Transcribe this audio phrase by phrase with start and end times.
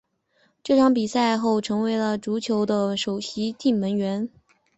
[0.63, 4.29] 这场比赛后他成为了球会的首席定门员。